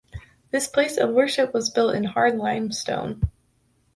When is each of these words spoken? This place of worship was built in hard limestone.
This 0.49 0.67
place 0.67 0.97
of 0.97 1.11
worship 1.11 1.53
was 1.53 1.69
built 1.69 1.93
in 1.93 2.05
hard 2.05 2.35
limestone. 2.35 3.21